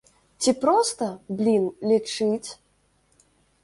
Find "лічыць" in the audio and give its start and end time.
1.93-2.49